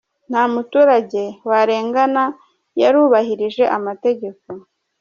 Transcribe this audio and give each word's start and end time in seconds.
Nta 0.29 0.43
muturage 0.53 1.23
warengana 1.49 2.23
yarubahirije 2.81 3.63
amategeko 3.77 4.47